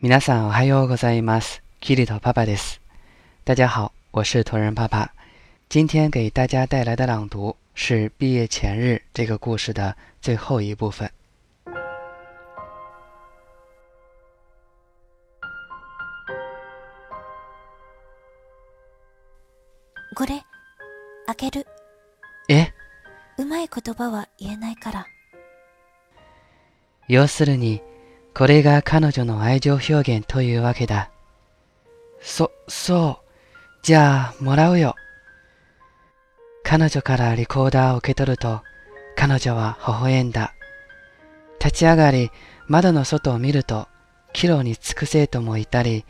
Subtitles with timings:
[0.00, 1.62] 皆さんおはようございます。
[1.80, 2.80] キリトパパです。
[3.44, 5.12] 大家好，我是托人爸爸。
[5.68, 11.10] 今天给大家带来的朗读是毕业前日这个故事的最后一部分。
[20.14, 20.42] これ、
[21.26, 21.66] 開ける。
[22.50, 22.68] え、
[23.38, 25.06] うまい言葉は言えないから。
[27.08, 27.80] 要するに、
[28.37, 31.09] これが彼女の愛情表現というわけだ。
[32.21, 33.27] そ、そう。
[33.81, 34.93] じゃあ、もらうよ。
[36.61, 38.61] 彼女からリコーダーを受け取ると、
[39.15, 40.53] 彼女は微笑んだ。
[41.59, 42.29] 立ち上がり、
[42.67, 43.87] 窓の外を見ると、
[44.33, 46.05] 帰路に着く生徒もいたり、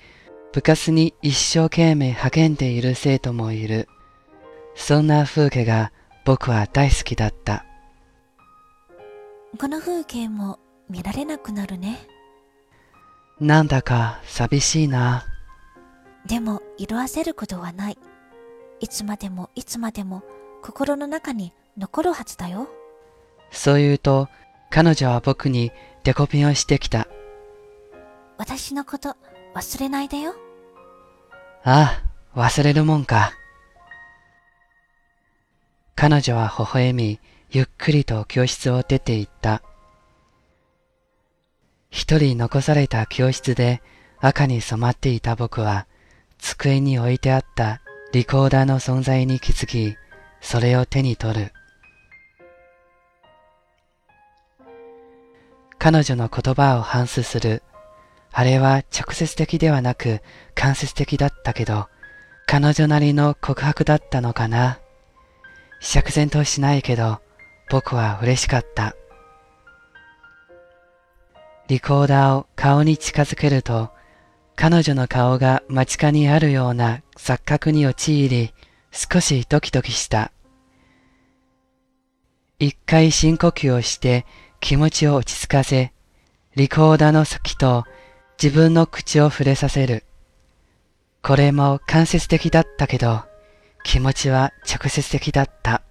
[0.52, 3.88] 部活に一生懸命励んでいる生徒もいる。
[4.76, 5.94] そんな風景が
[6.26, 7.64] 僕は大好きだった。
[9.58, 12.17] この風景も見られなくなるね。
[13.40, 15.26] なんだか寂しいな。
[16.26, 17.98] でも色あせることはない。
[18.80, 20.24] いつまでもいつまでも
[20.62, 22.68] 心の中に残るはずだよ。
[23.52, 24.28] そう言うと、
[24.70, 25.72] 彼女は僕に
[26.04, 27.08] デコピンをしてきた。
[28.38, 29.16] 私のこと
[29.56, 30.36] 忘れないでよ。
[31.64, 32.02] あ
[32.36, 33.32] あ、忘れるもんか。
[35.96, 39.64] 彼女は微笑み、ゆっくりと教室を出て行った。
[42.10, 43.82] 一人残された教室で
[44.20, 45.88] 赤に染まっていた僕は、
[46.38, 47.82] 机に置いてあった
[48.14, 49.98] リコーダーの存在に気づき、
[50.40, 51.54] それを手に取る。
[55.78, 57.62] 彼女の言葉を反芻する。
[58.32, 60.22] あれは直接的ではなく
[60.56, 61.90] 間接的だったけど、
[62.46, 64.80] 彼女なりの告白だったのかな。
[65.82, 67.20] 釈然としないけど、
[67.70, 68.96] 僕は嬉しかった。
[71.68, 73.92] リコーダーを顔に近づけると、
[74.56, 78.54] 彼女の顔が間近にあるような錯覚に陥り、
[78.92, 80.32] 少しドキドキした。
[82.58, 84.26] 一回深呼吸をして
[84.62, 85.92] 気持ちを落ち着かせ、
[86.56, 87.84] リコーダーの先と
[88.42, 90.06] 自分の口を触れさせる。
[91.22, 93.26] これも間接的だったけど、
[93.84, 95.84] 気持ちは直接的だった。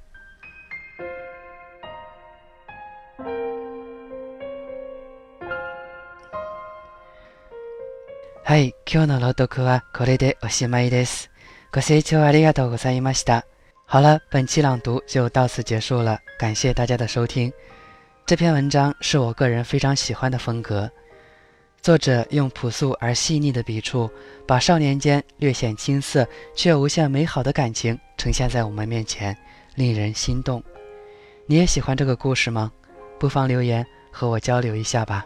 [8.46, 11.30] はい、今日の朗読はこれでおしまいです。
[11.72, 13.46] ご清聴ありがとうございました。
[13.86, 17.52] 好了，本期朗读就到此结束了，感谢大家的收听。
[18.26, 20.90] 这篇文章是我个人非常喜欢的风格。
[21.82, 24.10] 作者用朴素而细腻的笔触，
[24.46, 29.36] 把少年间略显青涩却无限美好的感情呈现在我们面前，
[29.76, 30.64] 令人心动。
[31.48, 32.72] 你也喜欢这个故事吗？
[33.20, 35.26] 不妨留言和我交流一下吧。